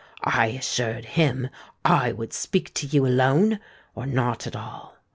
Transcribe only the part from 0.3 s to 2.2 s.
assured him I